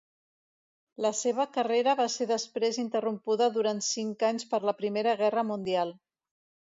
La 1.05 1.09
seva 1.17 1.43
carrera 1.57 1.93
va 1.99 2.07
ser 2.13 2.25
després 2.31 2.79
interrompuda 2.83 3.49
durant 3.57 3.81
cinc 3.89 4.25
anys 4.31 4.47
per 4.55 4.61
la 4.71 4.75
Primera 4.81 5.15
Guerra 5.21 5.45
Mundial. 5.51 5.93